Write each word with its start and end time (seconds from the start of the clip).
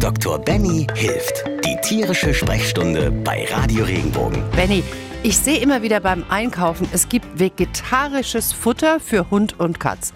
Dr. 0.00 0.38
Benny 0.38 0.86
hilft. 0.94 1.44
Die 1.64 1.76
tierische 1.82 2.32
Sprechstunde 2.32 3.10
bei 3.10 3.46
Radio 3.50 3.84
Regenbogen. 3.84 4.44
Benny, 4.54 4.84
ich 5.24 5.36
sehe 5.36 5.58
immer 5.58 5.82
wieder 5.82 5.98
beim 5.98 6.24
Einkaufen, 6.28 6.88
es 6.92 7.08
gibt 7.08 7.26
vegetarisches 7.38 8.52
Futter 8.52 9.00
für 9.00 9.28
Hund 9.30 9.58
und 9.58 9.80
Katz. 9.80 10.12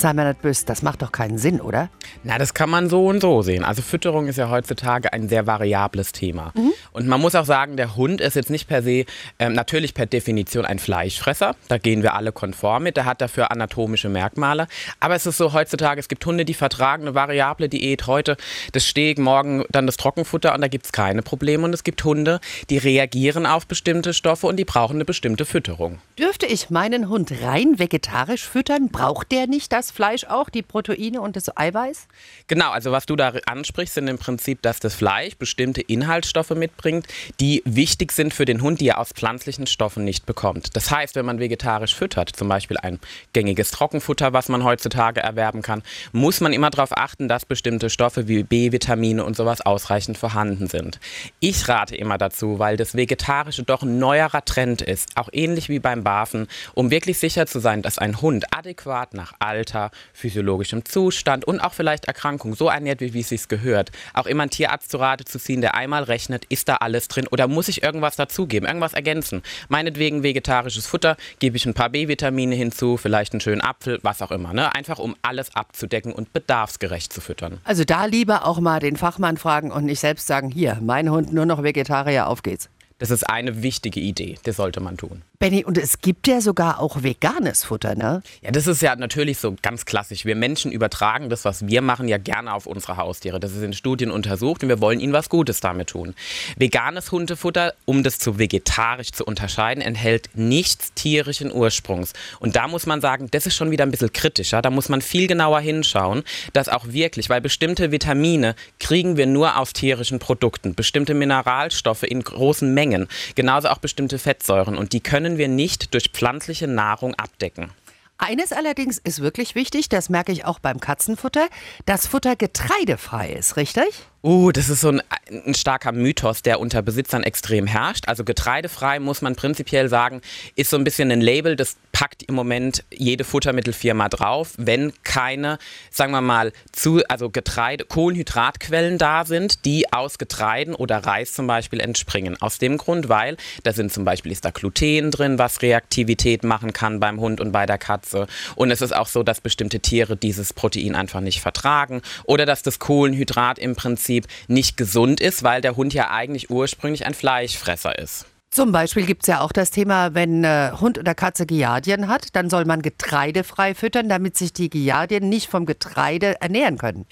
Sei 0.00 0.14
mir 0.14 0.24
nicht 0.24 0.40
böse, 0.40 0.64
das 0.64 0.80
macht 0.80 1.02
doch 1.02 1.12
keinen 1.12 1.36
Sinn, 1.36 1.60
oder? 1.60 1.90
Na, 2.24 2.38
das 2.38 2.54
kann 2.54 2.70
man 2.70 2.88
so 2.88 3.06
und 3.06 3.20
so 3.20 3.42
sehen. 3.42 3.64
Also 3.64 3.82
Fütterung 3.82 4.28
ist 4.28 4.38
ja 4.38 4.48
heutzutage 4.48 5.12
ein 5.12 5.28
sehr 5.28 5.46
variables 5.46 6.12
Thema. 6.12 6.52
Mhm. 6.54 6.72
Und 6.92 7.06
man 7.06 7.20
muss 7.20 7.34
auch 7.34 7.44
sagen, 7.44 7.76
der 7.76 7.96
Hund 7.96 8.22
ist 8.22 8.34
jetzt 8.34 8.48
nicht 8.48 8.66
per 8.66 8.82
se, 8.82 9.04
ähm, 9.38 9.52
natürlich 9.52 9.92
per 9.92 10.06
Definition 10.06 10.64
ein 10.64 10.78
Fleischfresser. 10.78 11.54
Da 11.68 11.76
gehen 11.76 12.02
wir 12.02 12.14
alle 12.14 12.32
konform 12.32 12.84
mit. 12.84 12.96
Der 12.96 13.04
hat 13.04 13.20
dafür 13.20 13.50
anatomische 13.50 14.08
Merkmale. 14.08 14.68
Aber 15.00 15.16
es 15.16 15.26
ist 15.26 15.36
so 15.36 15.52
heutzutage, 15.52 16.00
es 16.00 16.08
gibt 16.08 16.24
Hunde, 16.24 16.46
die 16.46 16.54
vertragen 16.54 17.02
eine 17.02 17.14
variable 17.14 17.68
Diät. 17.68 18.06
Heute 18.06 18.38
das 18.72 18.86
Steg, 18.86 19.18
morgen 19.18 19.64
dann 19.70 19.84
das 19.84 19.98
Trockenfutter 19.98 20.54
und 20.54 20.62
da 20.62 20.68
gibt 20.68 20.86
es 20.86 20.92
keine 20.92 21.20
Probleme. 21.20 21.62
Und 21.64 21.74
es 21.74 21.84
gibt 21.84 22.02
Hunde, 22.04 22.40
die 22.70 22.78
reagieren 22.78 23.44
auf 23.44 23.66
bestimmte 23.66 24.14
Stoffe 24.14 24.46
und 24.46 24.56
die 24.56 24.64
brauchen 24.64 24.96
eine 24.96 25.04
bestimmte 25.04 25.44
Fütterung. 25.44 25.98
Dürfte 26.18 26.46
ich 26.46 26.70
meinen 26.70 27.10
Hund 27.10 27.30
rein 27.42 27.78
vegetarisch 27.78 28.48
füttern? 28.48 28.88
Braucht 28.88 29.30
der 29.30 29.46
nicht 29.46 29.70
das 29.74 29.89
Fleisch 29.90 30.24
auch, 30.24 30.48
die 30.48 30.62
Proteine 30.62 31.20
und 31.20 31.36
das 31.36 31.56
Eiweiß? 31.56 32.06
Genau, 32.46 32.70
also 32.70 32.92
was 32.92 33.06
du 33.06 33.16
da 33.16 33.32
ansprichst, 33.46 33.94
sind 33.94 34.08
im 34.08 34.18
Prinzip, 34.18 34.62
dass 34.62 34.80
das 34.80 34.94
Fleisch 34.94 35.36
bestimmte 35.36 35.80
Inhaltsstoffe 35.80 36.50
mitbringt, 36.50 37.06
die 37.40 37.62
wichtig 37.64 38.12
sind 38.12 38.34
für 38.34 38.44
den 38.44 38.62
Hund, 38.62 38.80
die 38.80 38.88
er 38.88 38.98
aus 38.98 39.12
pflanzlichen 39.12 39.66
Stoffen 39.66 40.04
nicht 40.04 40.26
bekommt. 40.26 40.76
Das 40.76 40.90
heißt, 40.90 41.16
wenn 41.16 41.26
man 41.26 41.38
vegetarisch 41.38 41.94
füttert, 41.94 42.30
zum 42.34 42.48
Beispiel 42.48 42.76
ein 42.76 42.98
gängiges 43.32 43.70
Trockenfutter, 43.70 44.32
was 44.32 44.48
man 44.48 44.64
heutzutage 44.64 45.20
erwerben 45.20 45.62
kann, 45.62 45.82
muss 46.12 46.40
man 46.40 46.52
immer 46.52 46.70
darauf 46.70 46.96
achten, 46.96 47.28
dass 47.28 47.44
bestimmte 47.44 47.90
Stoffe 47.90 48.28
wie 48.28 48.42
B-Vitamine 48.42 49.24
und 49.24 49.36
sowas 49.36 49.60
ausreichend 49.60 50.18
vorhanden 50.18 50.66
sind. 50.66 51.00
Ich 51.40 51.68
rate 51.68 51.96
immer 51.96 52.18
dazu, 52.18 52.58
weil 52.58 52.76
das 52.76 52.94
Vegetarische 52.94 53.62
doch 53.62 53.82
ein 53.82 53.98
neuerer 53.98 54.44
Trend 54.44 54.82
ist, 54.82 55.16
auch 55.16 55.28
ähnlich 55.32 55.68
wie 55.68 55.78
beim 55.78 56.04
Barfen, 56.04 56.48
um 56.74 56.90
wirklich 56.90 57.18
sicher 57.18 57.46
zu 57.46 57.58
sein, 57.60 57.82
dass 57.82 57.98
ein 57.98 58.20
Hund 58.20 58.44
adäquat 58.54 59.14
nach 59.14 59.32
Alter, 59.38 59.79
Alter, 59.80 59.90
physiologischem 60.12 60.84
Zustand 60.84 61.44
und 61.44 61.60
auch 61.60 61.72
vielleicht 61.72 62.04
Erkrankung 62.04 62.54
so 62.54 62.68
ernährt, 62.68 63.00
wie, 63.00 63.14
wie 63.14 63.20
es 63.20 63.28
sich 63.30 63.48
gehört. 63.48 63.90
Auch 64.14 64.26
immer 64.26 64.42
einen 64.42 64.50
Tierarzt 64.50 64.90
zu 64.90 64.98
Rate 64.98 65.24
zu 65.24 65.38
ziehen, 65.38 65.60
der 65.60 65.74
einmal 65.74 66.04
rechnet, 66.04 66.44
ist 66.46 66.68
da 66.68 66.76
alles 66.76 67.08
drin 67.08 67.26
oder 67.30 67.48
muss 67.48 67.68
ich 67.68 67.82
irgendwas 67.82 68.16
dazugeben, 68.16 68.66
irgendwas 68.66 68.92
ergänzen. 68.92 69.42
Meinetwegen 69.68 70.22
vegetarisches 70.22 70.86
Futter, 70.86 71.16
gebe 71.38 71.56
ich 71.56 71.66
ein 71.66 71.74
paar 71.74 71.90
B-Vitamine 71.90 72.54
hinzu, 72.54 72.96
vielleicht 72.96 73.32
einen 73.32 73.40
schönen 73.40 73.62
Apfel, 73.62 73.98
was 74.02 74.22
auch 74.22 74.30
immer. 74.30 74.52
Ne? 74.52 74.74
Einfach 74.74 74.98
um 74.98 75.16
alles 75.22 75.54
abzudecken 75.54 76.12
und 76.12 76.32
bedarfsgerecht 76.32 77.12
zu 77.12 77.20
füttern. 77.20 77.60
Also 77.64 77.84
da 77.84 78.04
lieber 78.04 78.46
auch 78.46 78.60
mal 78.60 78.80
den 78.80 78.96
Fachmann 78.96 79.36
fragen 79.36 79.70
und 79.70 79.84
nicht 79.84 80.00
selbst 80.00 80.26
sagen, 80.26 80.50
hier, 80.50 80.78
mein 80.82 81.10
Hund 81.10 81.32
nur 81.32 81.46
noch 81.46 81.62
Vegetarier, 81.62 82.26
auf 82.26 82.42
geht's. 82.42 82.68
Das 83.00 83.10
ist 83.10 83.24
eine 83.24 83.62
wichtige 83.62 83.98
Idee, 83.98 84.36
das 84.44 84.56
sollte 84.56 84.80
man 84.80 84.98
tun. 84.98 85.22
Benny, 85.38 85.64
und 85.64 85.78
es 85.78 86.02
gibt 86.02 86.26
ja 86.26 86.42
sogar 86.42 86.80
auch 86.80 87.02
veganes 87.02 87.64
Futter, 87.64 87.94
ne? 87.94 88.22
Ja, 88.42 88.50
das 88.50 88.66
ist 88.66 88.82
ja 88.82 88.94
natürlich 88.94 89.38
so 89.38 89.56
ganz 89.62 89.86
klassisch. 89.86 90.26
Wir 90.26 90.36
Menschen 90.36 90.70
übertragen 90.70 91.30
das, 91.30 91.46
was 91.46 91.66
wir 91.66 91.80
machen, 91.80 92.08
ja 92.08 92.18
gerne 92.18 92.52
auf 92.52 92.66
unsere 92.66 92.98
Haustiere. 92.98 93.40
Das 93.40 93.52
ist 93.52 93.62
in 93.62 93.72
Studien 93.72 94.10
untersucht 94.10 94.62
und 94.62 94.68
wir 94.68 94.82
wollen 94.82 95.00
ihnen 95.00 95.14
was 95.14 95.30
Gutes 95.30 95.60
damit 95.60 95.88
tun. 95.88 96.14
Veganes 96.58 97.10
Hundefutter, 97.10 97.72
um 97.86 98.02
das 98.02 98.18
zu 98.18 98.38
vegetarisch 98.38 99.12
zu 99.12 99.24
unterscheiden, 99.24 99.82
enthält 99.82 100.28
nichts 100.34 100.92
tierischen 100.92 101.50
Ursprungs. 101.50 102.12
Und 102.38 102.54
da 102.54 102.68
muss 102.68 102.84
man 102.84 103.00
sagen, 103.00 103.28
das 103.30 103.46
ist 103.46 103.56
schon 103.56 103.70
wieder 103.70 103.86
ein 103.86 103.90
bisschen 103.90 104.12
kritischer. 104.12 104.60
Da 104.60 104.68
muss 104.68 104.90
man 104.90 105.00
viel 105.00 105.26
genauer 105.26 105.60
hinschauen, 105.60 106.22
dass 106.52 106.68
auch 106.68 106.88
wirklich, 106.88 107.30
weil 107.30 107.40
bestimmte 107.40 107.92
Vitamine 107.92 108.56
kriegen 108.78 109.16
wir 109.16 109.24
nur 109.24 109.56
aus 109.56 109.72
tierischen 109.72 110.18
Produkten, 110.18 110.74
bestimmte 110.74 111.14
Mineralstoffe 111.14 112.02
in 112.02 112.22
großen 112.22 112.74
Mengen, 112.74 112.89
genauso 113.34 113.68
auch 113.68 113.78
bestimmte 113.78 114.18
Fettsäuren 114.18 114.76
und 114.76 114.92
die 114.92 115.00
können 115.00 115.20
können 115.20 115.38
wir 115.38 115.48
nicht 115.48 115.94
durch 115.94 116.10
pflanzliche 116.12 116.66
Nahrung 116.66 117.14
abdecken. 117.14 117.70
Eines 118.16 118.52
allerdings 118.52 118.98
ist 118.98 119.20
wirklich 119.20 119.54
wichtig, 119.54 119.88
das 119.88 120.08
merke 120.08 120.32
ich 120.32 120.44
auch 120.44 120.58
beim 120.58 120.80
Katzenfutter, 120.80 121.46
dass 121.86 122.06
Futter 122.06 122.36
getreidefrei 122.36 123.30
ist, 123.30 123.56
richtig? 123.56 123.84
Uh, 124.22 124.52
das 124.52 124.68
ist 124.68 124.82
so 124.82 124.90
ein, 124.90 125.02
ein, 125.46 125.54
starker 125.54 125.92
Mythos, 125.92 126.42
der 126.42 126.60
unter 126.60 126.82
Besitzern 126.82 127.22
extrem 127.22 127.66
herrscht. 127.66 128.06
Also 128.06 128.22
getreidefrei 128.22 129.00
muss 129.00 129.22
man 129.22 129.34
prinzipiell 129.34 129.88
sagen, 129.88 130.20
ist 130.56 130.68
so 130.68 130.76
ein 130.76 130.84
bisschen 130.84 131.10
ein 131.10 131.22
Label, 131.22 131.56
das 131.56 131.76
packt 131.92 132.22
im 132.24 132.34
Moment 132.34 132.84
jede 132.92 133.24
Futtermittelfirma 133.24 134.10
drauf, 134.10 134.52
wenn 134.58 134.92
keine, 135.04 135.58
sagen 135.90 136.12
wir 136.12 136.20
mal, 136.20 136.52
zu, 136.70 137.00
also 137.08 137.30
Getreide, 137.30 137.86
Kohlenhydratquellen 137.86 138.98
da 138.98 139.24
sind, 139.24 139.64
die 139.64 139.90
aus 139.90 140.18
Getreiden 140.18 140.74
oder 140.74 140.98
Reis 140.98 141.32
zum 141.32 141.46
Beispiel 141.46 141.80
entspringen. 141.80 142.40
Aus 142.42 142.58
dem 142.58 142.76
Grund, 142.76 143.08
weil 143.08 143.38
da 143.62 143.72
sind 143.72 143.90
zum 143.90 144.04
Beispiel 144.04 144.32
ist 144.32 144.44
da 144.44 144.50
Gluten 144.50 145.10
drin, 145.10 145.38
was 145.38 145.62
Reaktivität 145.62 146.44
machen 146.44 146.74
kann 146.74 147.00
beim 147.00 147.20
Hund 147.20 147.40
und 147.40 147.52
bei 147.52 147.64
der 147.64 147.78
Katze. 147.78 148.26
Und 148.54 148.70
es 148.70 148.82
ist 148.82 148.94
auch 148.94 149.08
so, 149.08 149.22
dass 149.22 149.40
bestimmte 149.40 149.80
Tiere 149.80 150.18
dieses 150.18 150.52
Protein 150.52 150.94
einfach 150.94 151.20
nicht 151.20 151.40
vertragen 151.40 152.02
oder 152.24 152.44
dass 152.44 152.62
das 152.62 152.78
Kohlenhydrat 152.78 153.58
im 153.58 153.76
Prinzip 153.76 154.09
Prinzip 154.10 154.26
nicht 154.48 154.76
gesund 154.76 155.20
ist, 155.20 155.42
weil 155.42 155.60
der 155.60 155.76
Hund 155.76 155.94
ja 155.94 156.10
eigentlich 156.10 156.50
ursprünglich 156.50 157.06
ein 157.06 157.14
Fleischfresser 157.14 157.98
ist. 157.98 158.26
Zum 158.50 158.72
Beispiel 158.72 159.06
gibt 159.06 159.22
es 159.22 159.28
ja 159.28 159.40
auch 159.42 159.52
das 159.52 159.70
Thema, 159.70 160.14
wenn 160.14 160.42
äh, 160.42 160.72
Hund 160.80 160.98
oder 160.98 161.14
Katze 161.14 161.46
Giardien 161.46 162.08
hat, 162.08 162.34
dann 162.34 162.50
soll 162.50 162.64
man 162.64 162.82
getreidefrei 162.82 163.76
füttern, 163.76 164.08
damit 164.08 164.36
sich 164.36 164.52
die 164.52 164.68
Giardien 164.68 165.28
nicht 165.28 165.48
vom 165.48 165.66
Getreide 165.66 166.40
ernähren 166.40 166.76
können. 166.76 167.06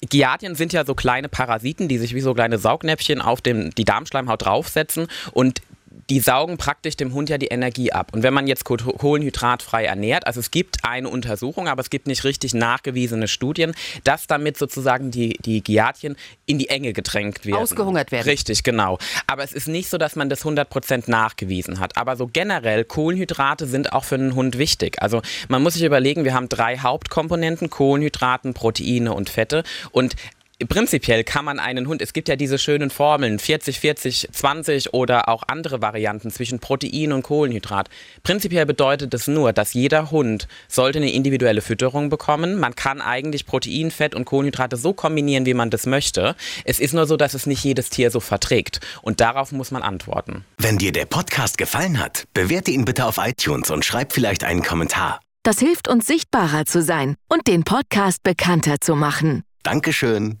Giardien 0.00 0.56
sind 0.56 0.72
ja 0.72 0.84
so 0.84 0.96
kleine 0.96 1.28
Parasiten, 1.28 1.86
die 1.86 1.98
sich 1.98 2.14
wie 2.16 2.20
so 2.20 2.34
kleine 2.34 2.58
Saugnäpfchen 2.58 3.20
auf 3.20 3.40
dem, 3.40 3.72
die 3.76 3.84
Darmschleimhaut 3.84 4.44
draufsetzen 4.44 5.06
und 5.30 5.62
die 6.10 6.20
saugen 6.20 6.56
praktisch 6.56 6.96
dem 6.96 7.12
Hund 7.14 7.28
ja 7.28 7.38
die 7.38 7.46
Energie 7.46 7.92
ab. 7.92 8.12
Und 8.12 8.22
wenn 8.22 8.34
man 8.34 8.46
jetzt 8.46 8.64
kohlenhydratfrei 8.64 9.84
ernährt, 9.84 10.26
also 10.26 10.40
es 10.40 10.50
gibt 10.50 10.84
eine 10.84 11.08
Untersuchung, 11.08 11.68
aber 11.68 11.80
es 11.80 11.90
gibt 11.90 12.06
nicht 12.06 12.24
richtig 12.24 12.54
nachgewiesene 12.54 13.28
Studien, 13.28 13.74
dass 14.04 14.26
damit 14.26 14.56
sozusagen 14.56 15.10
die, 15.10 15.38
die 15.44 15.62
Giardien 15.62 16.16
in 16.46 16.58
die 16.58 16.68
Enge 16.68 16.92
gedrängt 16.92 17.44
werden. 17.46 17.60
Ausgehungert 17.60 18.12
werden. 18.12 18.24
Richtig, 18.24 18.62
genau. 18.62 18.98
Aber 19.26 19.42
es 19.42 19.52
ist 19.52 19.68
nicht 19.68 19.88
so, 19.88 19.98
dass 19.98 20.16
man 20.16 20.28
das 20.28 20.44
100% 20.44 21.10
nachgewiesen 21.10 21.80
hat. 21.80 21.96
Aber 21.96 22.16
so 22.16 22.26
generell, 22.26 22.84
Kohlenhydrate 22.84 23.66
sind 23.66 23.92
auch 23.92 24.04
für 24.04 24.16
einen 24.16 24.34
Hund 24.34 24.58
wichtig. 24.58 25.02
Also 25.02 25.22
man 25.48 25.62
muss 25.62 25.74
sich 25.74 25.82
überlegen, 25.82 26.24
wir 26.24 26.34
haben 26.34 26.48
drei 26.48 26.78
Hauptkomponenten, 26.78 27.70
Kohlenhydraten, 27.70 28.54
Proteine 28.54 29.14
und 29.14 29.30
Fette. 29.30 29.64
Und 29.92 30.16
Prinzipiell 30.64 31.22
kann 31.22 31.44
man 31.44 31.58
einen 31.58 31.86
Hund, 31.86 32.00
es 32.00 32.14
gibt 32.14 32.28
ja 32.28 32.36
diese 32.36 32.58
schönen 32.58 32.88
Formeln, 32.88 33.38
40, 33.38 33.78
40, 33.78 34.28
20 34.32 34.94
oder 34.94 35.28
auch 35.28 35.42
andere 35.48 35.82
Varianten 35.82 36.30
zwischen 36.30 36.60
Protein 36.60 37.12
und 37.12 37.22
Kohlenhydrat. 37.22 37.90
Prinzipiell 38.22 38.64
bedeutet 38.64 39.12
das 39.12 39.26
nur, 39.26 39.52
dass 39.52 39.74
jeder 39.74 40.10
Hund 40.10 40.48
sollte 40.66 40.98
eine 40.98 41.12
individuelle 41.12 41.60
Fütterung 41.60 42.08
bekommen. 42.08 42.58
Man 42.58 42.74
kann 42.74 43.02
eigentlich 43.02 43.44
Protein, 43.44 43.90
Fett 43.90 44.14
und 44.14 44.24
Kohlenhydrate 44.24 44.78
so 44.78 44.94
kombinieren, 44.94 45.44
wie 45.44 45.52
man 45.52 45.68
das 45.68 45.84
möchte. 45.84 46.34
Es 46.64 46.80
ist 46.80 46.94
nur 46.94 47.06
so, 47.06 47.18
dass 47.18 47.34
es 47.34 47.44
nicht 47.44 47.62
jedes 47.62 47.90
Tier 47.90 48.10
so 48.10 48.20
verträgt. 48.20 48.80
Und 49.02 49.20
darauf 49.20 49.52
muss 49.52 49.70
man 49.70 49.82
antworten. 49.82 50.46
Wenn 50.56 50.78
dir 50.78 50.92
der 50.92 51.04
Podcast 51.04 51.58
gefallen 51.58 52.00
hat, 52.00 52.24
bewerte 52.32 52.70
ihn 52.70 52.86
bitte 52.86 53.04
auf 53.04 53.18
iTunes 53.18 53.70
und 53.70 53.84
schreib 53.84 54.14
vielleicht 54.14 54.42
einen 54.42 54.62
Kommentar. 54.62 55.20
Das 55.42 55.58
hilft 55.58 55.86
uns 55.86 56.06
sichtbarer 56.06 56.64
zu 56.64 56.80
sein 56.82 57.14
und 57.28 57.46
den 57.46 57.64
Podcast 57.64 58.22
bekannter 58.22 58.76
zu 58.80 58.96
machen. 58.96 59.42
Dankeschön. 59.62 60.38